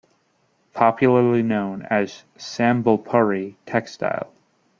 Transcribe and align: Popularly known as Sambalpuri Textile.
Popularly 0.73 1.43
known 1.43 1.83
as 1.83 2.23
Sambalpuri 2.35 3.53
Textile. 3.67 4.33